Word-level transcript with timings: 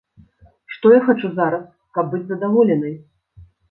Што 0.75 0.93
я 0.93 1.01
хачу 1.11 1.33
зараз, 1.37 1.63
каб 1.99 2.05
быць 2.17 2.25
задаволенай? 2.35 3.01